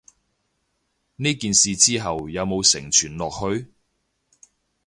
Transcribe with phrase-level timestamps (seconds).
[1.17, 3.71] 呢件事之後有無承傳落去？